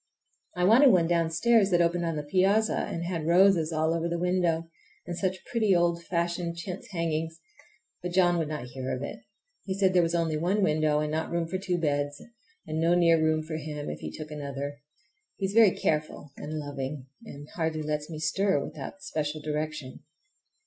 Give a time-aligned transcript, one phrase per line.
[0.57, 4.17] I wanted one downstairs that opened on the piazza and had roses all over the
[4.17, 4.67] window,
[5.05, 7.39] and such pretty old fashioned chintz hangings!
[8.01, 9.19] but John would not hear of it.
[9.65, 12.19] He said there was only one window and not room for two beds,
[12.65, 14.81] and no near room for him if he took another.
[15.35, 19.99] He is very careful and loving, and hardly lets me stir without special direction.